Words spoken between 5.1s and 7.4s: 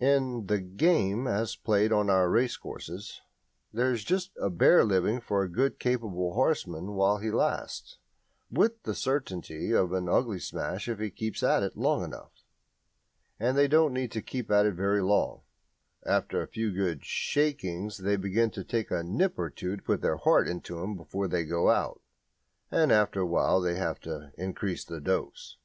for a good capable horseman while he